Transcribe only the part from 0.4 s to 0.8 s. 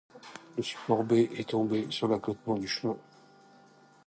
Le